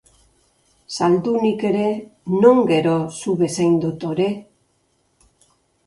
Zaldunik 0.95 1.65
ere, 1.71 1.85
non 2.39 2.65
gero 2.73 2.97
zu 3.21 3.39
bezain 3.45 3.79
dotore? 3.87 4.31